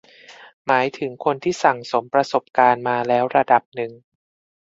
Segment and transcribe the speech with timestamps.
[0.65, 3.91] หมายถึงคนที่สั่งสมประสบการณ์มาแล้วระดับหนึ่ง